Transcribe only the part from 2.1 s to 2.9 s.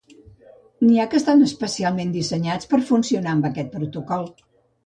dissenyats per